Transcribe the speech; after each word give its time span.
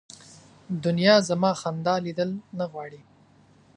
دنیا 0.83 1.15
زما 1.29 1.51
خندا 1.61 1.95
لیدل 2.05 2.29
نه 2.57 2.65
غواړي 2.71 3.01